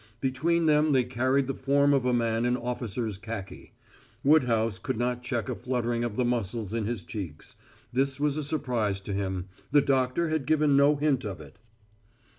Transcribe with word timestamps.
Between 0.19 0.65
them 0.65 0.93
they 0.93 1.03
carried 1.03 1.45
the 1.45 1.53
form 1.53 1.93
of 1.93 2.05
a 2.05 2.11
man 2.11 2.43
in 2.43 2.57
officer's 2.57 3.19
khaki. 3.19 3.73
Woodhouse 4.23 4.79
could 4.79 4.97
not 4.97 5.21
check 5.21 5.47
a 5.47 5.53
fluttering 5.53 6.03
of 6.03 6.15
the 6.15 6.25
muscles 6.25 6.73
in 6.73 6.87
his 6.87 7.03
cheeks; 7.03 7.55
this 7.93 8.19
was 8.19 8.35
a 8.35 8.43
surprise 8.43 8.99
to 9.01 9.13
him; 9.13 9.45
the 9.71 9.79
doctor 9.79 10.29
had 10.29 10.47
given 10.47 10.75
no 10.75 10.95
hint 10.95 11.23
of 11.23 11.39
it. 11.39 11.59